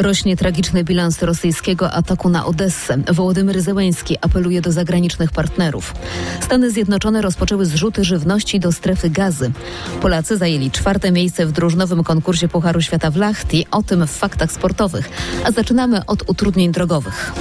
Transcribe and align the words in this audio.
Rośnie 0.00 0.36
tragiczny 0.36 0.84
bilans 0.84 1.22
rosyjskiego 1.22 1.92
ataku 1.92 2.28
na 2.28 2.46
Odessę. 2.46 2.98
Wołodymyr 3.12 3.60
Zełęński 3.60 4.16
apeluje 4.20 4.60
do 4.60 4.72
zagranicznych 4.72 5.32
partnerów. 5.32 5.94
Stany 6.40 6.70
Zjednoczone 6.70 7.22
rozpoczęły 7.22 7.66
zrzuty 7.66 8.04
żywności 8.04 8.60
do 8.60 8.72
strefy 8.72 9.10
gazy. 9.10 9.52
Polacy 10.00 10.36
zajęli 10.36 10.70
czwarte 10.70 11.12
miejsce 11.12 11.46
w 11.46 11.52
drużynowym 11.52 12.04
konkursie 12.04 12.48
Pucharu 12.48 12.80
Świata 12.80 13.10
w 13.10 13.16
Lachti. 13.16 13.66
O 13.70 13.82
tym 13.82 14.06
w 14.06 14.10
faktach 14.10 14.52
sportowych. 14.52 15.10
A 15.44 15.52
zaczynamy 15.52 16.06
od 16.06 16.30
utrudnień 16.30 16.72
drogowych. 16.72 17.32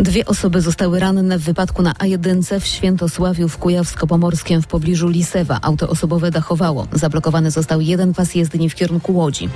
Dwie 0.00 0.26
osoby 0.26 0.60
zostały 0.60 1.00
ranne 1.00 1.38
w 1.38 1.42
wypadku 1.42 1.82
na 1.82 1.92
A1 1.92 2.60
w 2.60 2.66
Świętosławiu 2.66 3.48
w 3.48 3.58
Kujawsko-Pomorskim 3.58 4.62
w 4.62 4.66
pobliżu 4.66 5.08
Lisewa. 5.08 5.58
Auto 5.62 5.88
osobowe 5.88 6.30
dachowało. 6.30 6.86
Zablokowany 6.92 7.50
został 7.50 7.80
jeden 7.80 8.14
pas 8.14 8.34
jezdni 8.34 8.70
w 8.70 8.74
kierunku 8.74 9.16
Łodzi. 9.16 9.48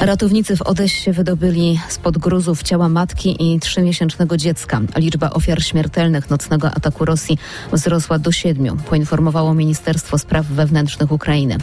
Ratownicy 0.00 0.56
w 0.56 0.62
Odessie 0.62 1.12
wydobyli 1.12 1.80
spod 1.88 2.18
gruzów 2.18 2.62
ciała 2.62 2.88
matki 2.88 3.54
i 3.54 3.60
trzymiesięcznego 3.60 4.36
dziecka. 4.36 4.80
Liczba 4.96 5.30
ofiar 5.30 5.62
śmiertelnych 5.62 6.30
nocnego 6.30 6.70
ataku 6.70 7.04
Rosji 7.04 7.38
wzrosła 7.72 8.18
do 8.18 8.32
siedmiu, 8.32 8.76
poinformowało 8.88 9.54
Ministerstwo 9.54 10.18
Spraw 10.18 10.46
Wewnętrznych 10.46 11.12
Ukrainy. 11.12 11.58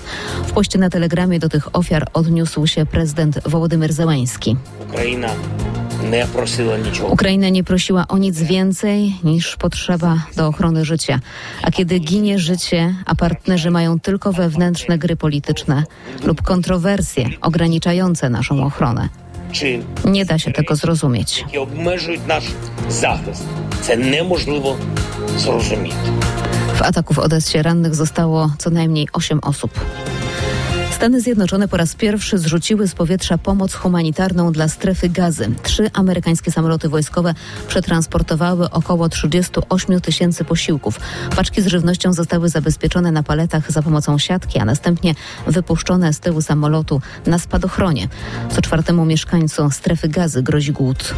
W 0.48 0.52
poście 0.52 0.80
na 0.80 0.90
telegramie 0.90 1.40
do 1.40 1.50
tych 1.50 1.76
ofiar 1.76 2.08
odniósł 2.14 2.68
się 2.68 2.86
prezydent 2.86 3.40
Wołodymyr 3.46 3.94
Zełański. 3.94 4.58
Ukraina 4.90 5.30
не 6.11 6.27
просила 6.27 6.79
нічого. 6.79 7.09
Ukraina 7.13 7.49
nie 7.49 7.65
prosiła 7.65 8.05
o 8.09 8.19
nic 8.19 8.43
więcej 8.43 9.15
niż 9.25 9.57
potrzeba 9.57 10.17
do 10.37 10.47
ochrony 10.49 10.85
życia. 10.85 11.21
A 11.63 11.71
kiedy 11.71 11.99
ginie 11.99 12.39
życie, 12.39 12.95
a 13.07 13.15
partnerzy 13.15 13.71
mają 13.71 14.01
tylko 14.01 14.33
wewnętrzne 14.33 14.99
gry 14.99 15.17
polityczne 15.17 15.85
lub 16.25 16.43
kontrowersje 16.43 17.29
ograniczające 17.41 18.31
naszą 18.31 18.65
ochronę, 18.65 19.09
Чи 19.53 19.81
nie 20.05 20.25
da 20.25 20.39
się 20.39 20.53
tego 20.53 20.77
zrozumieć. 20.77 21.39
які 21.47 21.59
обмежують 21.59 22.27
наш 22.27 22.45
захист, 22.91 23.45
це 23.81 23.97
неможливо 23.97 24.77
зрозуміти. 25.37 25.97
W 26.79 26.83
ataku 26.83 27.15
w 27.15 27.19
Odessie 27.19 27.63
rannych 27.63 27.95
zostało 27.95 28.53
co 28.59 28.71
najmniej 28.71 29.09
8 29.13 29.39
osób. 29.43 29.71
Stany 31.04 31.22
Zjednoczone 31.22 31.68
po 31.68 31.78
raz 31.78 31.96
pierwszy 31.96 32.38
zrzuciły 32.38 32.88
z 32.88 32.96
powietrza 32.96 33.38
pomoc 33.38 33.74
humanitarną 33.74 34.52
dla 34.52 34.68
strefy 34.68 35.10
gazy. 35.10 35.52
Trzy 35.64 35.90
amerykańskie 35.94 36.52
samoloty 36.52 36.90
wojskowe 36.90 37.34
przetransportowały 37.68 38.70
około 38.70 39.10
38 39.10 40.02
tysięcy 40.02 40.44
posiłków. 40.44 41.00
Paczki 41.36 41.62
z 41.62 41.68
żywnością 41.68 42.14
zostały 42.14 42.50
zabezpieczone 42.50 43.12
na 43.12 43.24
paletach 43.24 43.72
za 43.72 43.82
pomocą 43.82 44.18
siatki, 44.18 44.60
a 44.60 44.66
następnie 44.66 45.16
wypuszczone 45.48 46.14
z 46.14 46.20
tyłu 46.20 46.42
samolotu 46.42 47.02
na 47.26 47.40
spadochronie. 47.40 48.08
Co 48.56 48.62
czwartemu 48.62 49.06
mieszkańcu 49.06 49.72
strefy 49.72 50.08
gazy 50.08 50.44
grozi 50.44 50.72
głód. 50.72 51.14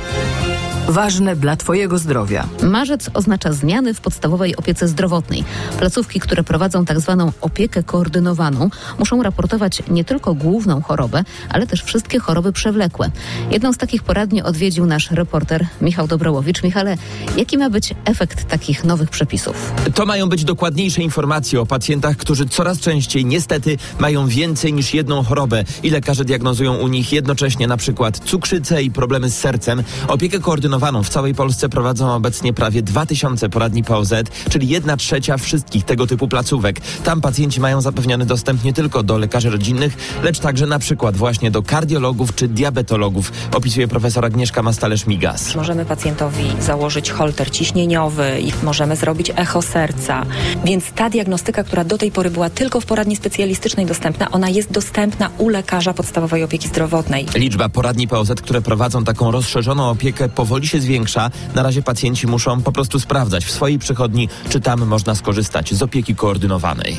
Ważne 0.87 1.35
dla 1.35 1.55
Twojego 1.55 1.97
zdrowia. 1.97 2.47
Marzec 2.63 3.09
oznacza 3.13 3.53
zmiany 3.53 3.93
w 3.93 4.01
podstawowej 4.01 4.55
opiece 4.55 4.87
zdrowotnej. 4.87 5.43
Placówki, 5.79 6.19
które 6.19 6.43
prowadzą 6.43 6.85
tak 6.85 6.99
zwaną 6.99 7.31
opiekę 7.41 7.83
koordynowaną, 7.83 8.69
muszą 8.99 9.23
raportować 9.23 9.83
nie 9.87 10.03
tylko 10.05 10.33
główną 10.33 10.81
chorobę, 10.81 11.23
ale 11.49 11.67
też 11.67 11.83
wszystkie 11.83 12.19
choroby 12.19 12.53
przewlekłe. 12.53 13.11
Jedną 13.51 13.73
z 13.73 13.77
takich 13.77 14.03
poradni 14.03 14.41
odwiedził 14.41 14.85
nasz 14.85 15.11
reporter 15.11 15.67
Michał 15.81 16.07
Dobrołowicz. 16.07 16.63
Michale, 16.63 16.97
jaki 17.37 17.57
ma 17.57 17.69
być 17.69 17.93
efekt 18.05 18.47
takich 18.47 18.83
nowych 18.83 19.09
przepisów? 19.09 19.73
To 19.95 20.05
mają 20.05 20.29
być 20.29 20.43
dokładniejsze 20.43 21.01
informacje 21.01 21.61
o 21.61 21.65
pacjentach, 21.65 22.17
którzy 22.17 22.45
coraz 22.45 22.79
częściej 22.79 23.25
niestety 23.25 23.77
mają 23.99 24.27
więcej 24.27 24.73
niż 24.73 24.93
jedną 24.93 25.23
chorobę 25.23 25.63
i 25.83 25.89
lekarze 25.89 26.25
diagnozują 26.25 26.77
u 26.77 26.87
nich 26.87 27.13
jednocześnie 27.13 27.67
na 27.67 27.77
przykład 27.77 28.19
cukrzycę 28.19 28.83
i 28.83 28.91
problemy 28.91 29.29
z 29.29 29.37
sercem. 29.37 29.83
Opiekę 30.07 30.39
koordynowaną 30.39 30.74
w 31.03 31.09
całej 31.09 31.35
Polsce 31.35 31.69
prowadzą 31.69 32.13
obecnie 32.13 32.53
prawie 32.53 32.81
2000 32.81 33.49
poradni 33.49 33.83
POZ, 33.83 34.13
czyli 34.49 34.67
jedna 34.67 34.97
trzecia 34.97 35.37
wszystkich 35.37 35.85
tego 35.85 36.07
typu 36.07 36.27
placówek. 36.27 36.79
Tam 37.03 37.21
pacjenci 37.21 37.59
mają 37.59 37.81
zapewniony 37.81 38.25
dostęp 38.25 38.63
nie 38.63 38.73
tylko 38.73 39.03
do 39.03 39.17
lekarzy 39.17 39.49
rodzinnych, 39.49 39.97
lecz 40.23 40.39
także 40.39 40.65
na 40.65 40.79
przykład 40.79 41.17
właśnie 41.17 41.51
do 41.51 41.63
kardiologów 41.63 42.35
czy 42.35 42.47
diabetologów, 42.47 43.31
opisuje 43.53 43.87
profesor 43.87 44.25
Agnieszka 44.25 44.61
Mastalerz-Migas. 44.63 45.55
Możemy 45.55 45.85
pacjentowi 45.85 46.51
założyć 46.59 47.11
holter 47.11 47.51
ciśnieniowy 47.51 48.25
możemy 48.63 48.95
zrobić 48.95 49.31
echo 49.35 49.61
serca. 49.61 50.25
Więc 50.65 50.91
ta 50.91 51.09
diagnostyka, 51.09 51.63
która 51.63 51.83
do 51.83 51.97
tej 51.97 52.11
pory 52.11 52.29
była 52.29 52.49
tylko 52.49 52.81
w 52.81 52.85
poradni 52.85 53.15
specjalistycznej 53.15 53.85
dostępna, 53.85 54.31
ona 54.31 54.49
jest 54.49 54.71
dostępna 54.71 55.29
u 55.37 55.49
lekarza 55.49 55.93
podstawowej 55.93 56.43
opieki 56.43 56.67
zdrowotnej. 56.67 57.25
Liczba 57.35 57.69
poradni 57.69 58.07
POZ, 58.07 58.29
które 58.29 58.61
prowadzą 58.61 59.03
taką 59.03 59.31
rozszerzoną 59.31 59.89
opiekę, 59.89 60.29
powoli 60.29 60.64
się 60.67 60.81
zwiększa. 60.81 61.31
Na 61.55 61.63
razie 61.63 61.81
pacjenci 61.81 62.27
muszą 62.27 62.61
po 62.61 62.71
prostu 62.71 62.99
sprawdzać 62.99 63.45
w 63.45 63.51
swojej 63.51 63.79
przychodni, 63.79 64.29
czy 64.49 64.59
tam 64.61 64.85
można 64.85 65.15
skorzystać 65.15 65.73
z 65.73 65.81
opieki 65.81 66.15
koordynowanej. 66.15 66.97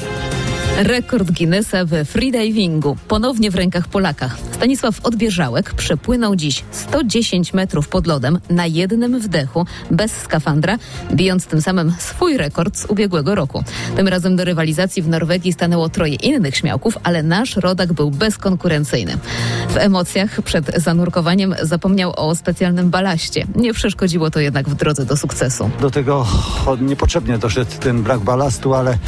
Rekord 0.77 1.31
Guinnessa 1.31 1.85
we 1.85 2.05
freedivingu. 2.05 2.97
Ponownie 3.09 3.51
w 3.51 3.55
rękach 3.55 3.89
Polaka. 3.89 4.31
Stanisław 4.57 5.01
Odbieżałek 5.03 5.75
przepłynął 5.75 6.37
dziś 6.37 6.65
110 6.71 7.53
metrów 7.53 7.89
pod 7.89 8.07
lodem 8.07 8.39
na 8.51 8.67
jednym 8.67 9.21
wdechu, 9.21 9.67
bez 9.91 10.13
skafandra, 10.13 10.79
bijąc 11.13 11.47
tym 11.47 11.63
samym 11.63 11.95
swój 11.99 12.37
rekord 12.37 12.77
z 12.77 12.85
ubiegłego 12.85 13.35
roku. 13.35 13.65
Tym 13.97 14.09
razem 14.09 14.37
do 14.37 14.45
rywalizacji 14.45 15.03
w 15.03 15.09
Norwegii 15.09 15.53
stanęło 15.53 15.89
troje 15.89 16.15
innych 16.15 16.57
śmiałków, 16.57 16.99
ale 17.03 17.23
nasz 17.23 17.57
rodak 17.57 17.93
był 17.93 18.11
bezkonkurencyjny. 18.11 19.19
W 19.69 19.77
emocjach 19.77 20.43
przed 20.43 20.83
zanurkowaniem 20.83 21.55
zapomniał 21.63 22.13
o 22.17 22.35
specjalnym 22.35 22.91
balaście. 22.91 23.47
Nie 23.57 23.73
przeszkodziło 23.73 24.31
to 24.31 24.41
jednak 24.41 24.69
w 24.69 24.75
drodze 24.75 25.05
do 25.05 25.17
sukcesu. 25.17 25.71
Do 25.81 25.91
tego 25.91 26.27
niepotrzebnie 26.81 27.39
doszedł 27.39 27.71
ten 27.81 28.03
brak 28.03 28.21
balastu, 28.21 28.75
ale, 28.75 28.99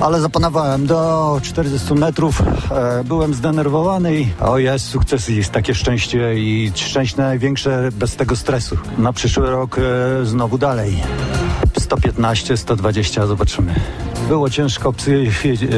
ale 0.00 0.20
zapanowałem 0.20 0.86
do 0.86 1.40
40 1.42 1.94
metrów. 1.94 2.42
E, 2.70 3.04
byłem 3.04 3.34
zdenerwowany 3.34 4.20
i 4.20 4.28
o 4.40 4.58
jest 4.58 4.85
sukces, 4.86 5.28
jest 5.28 5.52
takie 5.52 5.74
szczęście 5.74 6.34
i 6.34 6.72
szczęście 6.74 7.16
największe 7.16 7.88
bez 7.92 8.16
tego 8.16 8.36
stresu. 8.36 8.76
Na 8.98 9.12
przyszły 9.12 9.50
rok 9.50 9.78
e, 9.78 10.26
znowu 10.26 10.58
dalej. 10.58 11.02
115, 11.78 12.56
120, 12.56 13.26
zobaczymy. 13.26 13.74
Było 14.28 14.50
ciężko 14.50 14.94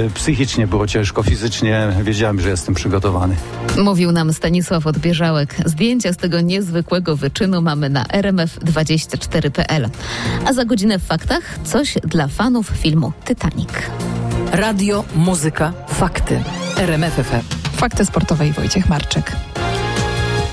e, 0.06 0.10
psychicznie, 0.10 0.66
było 0.66 0.86
ciężko 0.86 1.22
fizycznie. 1.22 1.92
Wiedziałem, 2.02 2.40
że 2.40 2.48
jestem 2.48 2.74
przygotowany. 2.74 3.36
Mówił 3.78 4.12
nam 4.12 4.32
Stanisław 4.32 4.86
Odbieżałek. 4.86 5.56
Zdjęcia 5.64 6.12
z 6.12 6.16
tego 6.16 6.40
niezwykłego 6.40 7.16
wyczynu 7.16 7.62
mamy 7.62 7.88
na 7.90 8.04
rmf24.pl. 8.04 9.88
A 10.46 10.52
za 10.52 10.64
godzinę 10.64 10.98
w 10.98 11.04
faktach 11.04 11.58
coś 11.64 11.94
dla 12.04 12.28
fanów 12.28 12.68
filmu 12.68 13.12
Titanic. 13.24 13.70
Radio, 14.52 15.04
muzyka, 15.14 15.72
fakty. 15.88 16.42
RMF 16.76 17.14
FM. 17.14 17.57
Fakty 17.78 18.04
sportowe 18.04 18.46
i 18.46 18.52
Wojciech 18.52 18.88
Marczyk. 18.88 19.36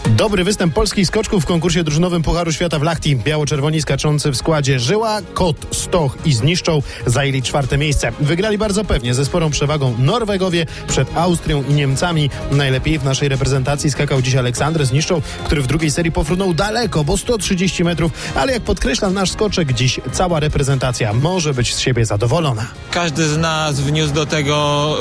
Dobry 0.10 0.44
występ 0.44 0.74
polskich 0.74 1.08
skoczków 1.08 1.44
w 1.44 1.46
konkursie 1.46 1.84
drużynowym 1.84 2.24
Pucharu 2.24 2.52
Świata 2.52 2.80
w 2.80 2.84
Lachti. 2.84 3.16
Biało-czerwoni 3.16 3.82
skaczący 3.82 4.32
w 4.32 4.38
składzie 4.38 4.80
Żyła, 4.80 5.22
Kot, 5.34 5.58
Stoch 5.72 6.18
i 6.26 6.34
Zniszczą 6.34 6.82
zajęli 7.06 7.42
czwarte 7.42 7.78
miejsce. 7.78 8.12
Wygrali 8.20 8.58
bardzo 8.58 8.84
pewnie, 8.84 9.14
ze 9.14 9.26
sporą 9.26 9.50
przewagą 9.50 9.96
Norwegowie 10.00 10.66
przed 10.88 11.18
Austrią 11.18 11.64
i 11.70 11.74
Niemcami. 11.74 12.30
Najlepiej 12.52 13.00
w 13.00 13.04
naszej 13.04 13.30
reprezentacji 13.30 13.92
skakał 13.92 14.22
dziś 14.22 14.36
Aleksander 14.36 14.86
Zniszczą, 14.86 15.22
który 15.46 15.62
w 15.62 15.68
drugiej 15.68 15.92
serii 15.92 16.12
pofrunął 16.12 16.54
daleko, 16.54 17.04
bo 17.04 17.18
130 17.18 17.84
metrów, 17.84 18.12
ale 18.36 18.54
jak 18.54 18.62
podkreśla 18.62 19.10
nasz 19.10 19.32
skoczek, 19.32 19.74
dziś 19.74 20.00
cała 20.12 20.40
reprezentacja 20.40 21.14
może 21.14 21.54
być 21.54 21.76
z 21.76 21.80
siebie 21.80 22.06
zadowolona. 22.06 22.66
Każdy 22.92 23.28
z 23.28 23.38
nas 23.38 23.80
wniósł 23.80 24.14
do 24.14 24.26
tego 24.26 24.98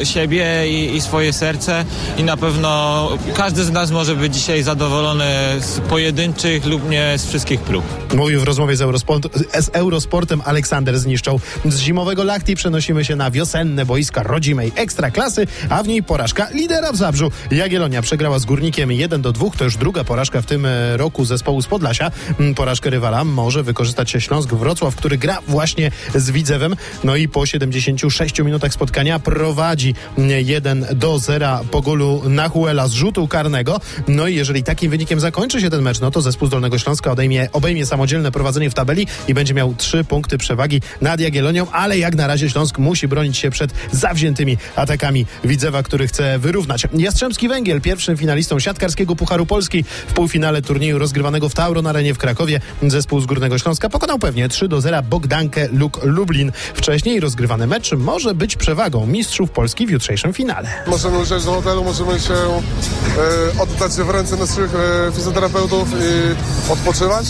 y, 0.00 0.06
siebie 0.06 0.68
i, 0.68 0.96
i 0.96 1.00
swoje 1.00 1.32
serce 1.32 1.84
i 2.18 2.24
na 2.24 2.36
pewno 2.36 3.08
każdy 3.34 3.64
z 3.64 3.70
nas 3.70 3.90
może 3.90 4.16
być 4.16 4.25
dzisiaj 4.30 4.62
zadowolony 4.62 5.24
z 5.60 5.80
pojedynczych 5.80 6.66
lub 6.66 6.90
nie 6.90 7.14
z 7.18 7.26
wszystkich 7.26 7.60
prób. 7.60 8.14
Mówił 8.14 8.40
w 8.40 8.44
rozmowie 8.44 8.76
z, 8.76 8.80
Eurosport, 8.80 9.38
z 9.60 9.68
Eurosportem 9.72 10.42
Aleksander 10.44 10.98
Zniszczą. 10.98 11.38
Z 11.64 11.78
zimowego 11.78 12.24
Lachti 12.24 12.54
przenosimy 12.54 13.04
się 13.04 13.16
na 13.16 13.30
wiosenne 13.30 13.86
boiska 13.86 14.22
rodzimej 14.22 14.72
Ekstraklasy, 14.76 15.46
a 15.68 15.82
w 15.82 15.88
niej 15.88 16.02
porażka 16.02 16.48
lidera 16.50 16.92
w 16.92 16.96
Zabrzu. 16.96 17.30
Jagiellonia 17.50 18.02
przegrała 18.02 18.38
z 18.38 18.44
Górnikiem 18.44 18.92
1 18.92 19.22
do 19.22 19.32
2. 19.32 19.50
To 19.58 19.64
już 19.64 19.76
druga 19.76 20.04
porażka 20.04 20.42
w 20.42 20.46
tym 20.46 20.66
e, 20.66 20.96
roku 20.96 21.24
zespołu 21.24 21.62
z 21.62 21.66
Podlasia. 21.66 22.10
Mm, 22.40 22.54
Porażkę 22.54 22.90
rywala 22.90 23.24
może 23.24 23.62
wykorzystać 23.62 24.10
się 24.10 24.20
Śląsk 24.20 24.54
Wrocław, 24.54 24.96
który 24.96 25.18
gra 25.18 25.38
właśnie 25.48 25.90
z 26.14 26.30
Widzewem. 26.30 26.76
No 27.04 27.16
i 27.16 27.28
po 27.28 27.46
76 27.46 28.38
minutach 28.38 28.72
spotkania 28.72 29.18
prowadzi 29.18 29.94
mm, 30.18 30.46
1 30.46 30.86
do 30.94 31.18
0 31.18 31.60
po 31.70 31.82
golu 31.82 32.22
Nahuela 32.28 32.88
z 32.88 32.92
rzutu 32.92 33.28
karnego. 33.28 33.80
No 34.16 34.28
i 34.28 34.34
jeżeli 34.34 34.62
takim 34.62 34.90
wynikiem 34.90 35.20
zakończy 35.20 35.60
się 35.60 35.70
ten 35.70 35.82
mecz, 35.82 36.00
no 36.00 36.10
to 36.10 36.20
zespół 36.20 36.48
z 36.48 36.50
Dolnego 36.50 36.78
Śląska 36.78 37.12
odejmie, 37.12 37.48
obejmie 37.52 37.86
samodzielne 37.86 38.32
prowadzenie 38.32 38.70
w 38.70 38.74
tabeli 38.74 39.06
i 39.28 39.34
będzie 39.34 39.54
miał 39.54 39.74
trzy 39.74 40.04
punkty 40.04 40.38
przewagi 40.38 40.80
nad 41.00 41.20
Jagiellonią, 41.20 41.70
ale 41.70 41.98
jak 41.98 42.14
na 42.14 42.26
razie 42.26 42.50
Śląsk 42.50 42.78
musi 42.78 43.08
bronić 43.08 43.38
się 43.38 43.50
przed 43.50 43.70
zawziętymi 43.92 44.58
atakami 44.76 45.26
Widzewa, 45.44 45.82
który 45.82 46.08
chce 46.08 46.38
wyrównać. 46.38 46.86
Jastrzębski 46.94 47.48
Węgiel, 47.48 47.80
pierwszym 47.80 48.16
finalistą 48.16 48.60
siatkarskiego 48.60 49.16
Pucharu 49.16 49.46
Polski 49.46 49.84
w 50.08 50.12
półfinale 50.12 50.62
turnieju 50.62 50.98
rozgrywanego 50.98 51.48
w 51.48 51.54
Tauron 51.54 51.86
Arenie 51.86 52.14
w 52.14 52.18
Krakowie. 52.18 52.60
Zespół 52.82 53.20
z 53.20 53.26
Górnego 53.26 53.58
Śląska 53.58 53.88
pokonał 53.88 54.18
pewnie 54.18 54.48
3 54.48 54.68
do 54.68 54.80
0 54.80 55.02
Bogdankę 55.02 55.68
Luk 55.72 56.04
Lublin. 56.04 56.52
Wcześniej 56.74 57.20
rozgrywany 57.20 57.66
mecz 57.66 57.92
może 57.92 58.34
być 58.34 58.56
przewagą 58.56 59.06
mistrzów 59.06 59.50
Polski 59.50 59.86
w 59.86 59.90
jutrzejszym 59.90 60.32
finale. 60.32 60.68
Możemy 60.86 61.18
usiąść 61.18 61.44
do 61.44 61.52
hotelu, 61.52 61.84
możemy 61.84 62.20
się 62.20 62.34
e, 62.34 63.62
oddać 63.62 63.92
w 64.06 64.10
ręce 64.10 64.36
naszych 64.36 64.74
e, 64.74 65.12
fizjoterapeutów 65.12 65.88
i 65.92 66.72
odpoczywać, 66.72 67.26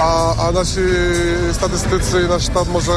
a, 0.00 0.34
a 0.48 0.52
nasi 0.52 0.80
statystycy 1.52 2.22
i 2.26 2.28
nasz 2.28 2.42
sztab 2.42 2.68
może 2.68 2.92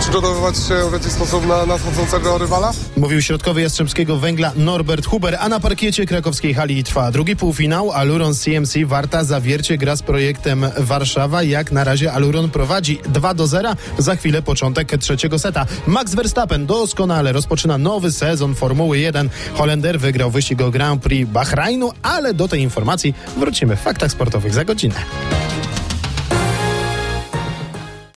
przygotowywać 0.00 0.56
się 0.56 0.90
w 0.90 0.92
jakiś 0.92 1.12
sposób 1.12 1.46
na 1.46 1.66
nadchodzącego 1.66 2.38
rywala. 2.38 2.72
Mówił 2.96 3.22
środkowy 3.22 3.62
Jastrzębskiego 3.62 4.18
Węgla 4.18 4.52
Norbert 4.56 5.06
Huber, 5.06 5.36
a 5.40 5.48
na 5.48 5.60
parkiecie 5.60 6.06
krakowskiej 6.06 6.54
hali 6.54 6.84
trwa 6.84 7.10
drugi 7.10 7.36
półfinał. 7.36 7.92
Aluron 7.92 8.34
CMC 8.34 8.74
Warta 8.84 9.24
Zawiercie 9.24 9.78
gra 9.78 9.96
z 9.96 10.02
projektem 10.02 10.66
Warszawa. 10.78 11.42
Jak 11.42 11.72
na 11.72 11.84
razie 11.84 12.12
Aluron 12.12 12.50
prowadzi 12.50 13.00
2 13.08 13.34
do 13.34 13.46
0. 13.46 13.74
Za 13.98 14.16
chwilę 14.16 14.42
początek 14.42 14.98
trzeciego 14.98 15.38
seta. 15.38 15.66
Max 15.86 16.14
Verstappen 16.14 16.66
doskonale 16.66 17.32
rozpoczyna 17.32 17.78
nowy 17.78 18.12
sezon 18.12 18.54
Formuły 18.54 18.98
1. 18.98 19.30
Holender 19.54 20.00
wygrał 20.00 20.30
wyścig 20.30 20.60
o 20.60 20.70
Grand 20.70 21.02
Prix 21.02 21.30
Bahrajnu, 21.30 21.92
ale 22.02 22.34
do 22.34 22.48
tej 22.48 22.60
informacji 22.60 23.14
wrócimy 23.36 23.76
w 23.76 23.80
faktach 23.80 24.10
sportowych 24.12 24.54
za 24.54 24.64
godzinę. 24.64 24.94